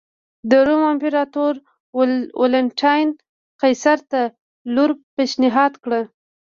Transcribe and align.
د 0.49 0.51
روم 0.67 0.83
امپراتور 0.93 1.53
والنټیناین 2.41 3.09
قیصر 3.61 3.97
ته 4.11 4.21
لور 4.75 4.91
پېشنهاد 5.15 5.73
کړه. 5.83 6.01